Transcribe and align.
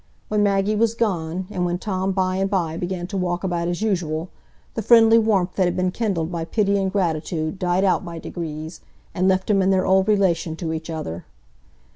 When 0.29 0.41
Maggie 0.41 0.75
was 0.75 0.95
gone, 0.95 1.45
and 1.51 1.63
when 1.63 1.77
Tom 1.77 2.11
by 2.11 2.37
and 2.37 2.49
by 2.49 2.75
began 2.75 3.05
to 3.05 3.17
walk 3.17 3.43
about 3.43 3.67
as 3.67 3.83
usual, 3.83 4.29
the 4.73 4.81
friendly 4.81 5.19
warmth 5.19 5.53
that 5.57 5.65
had 5.65 5.75
been 5.75 5.91
kindled 5.91 6.31
by 6.31 6.43
pity 6.43 6.79
and 6.81 6.91
gratitude 6.91 7.59
died 7.59 7.83
out 7.83 8.03
by 8.03 8.17
degrees, 8.17 8.81
and 9.13 9.27
left 9.27 9.45
them 9.45 9.61
in 9.61 9.69
their 9.69 9.85
old 9.85 10.07
relation 10.07 10.55
to 10.55 10.73
each 10.73 10.89
other. 10.89 11.25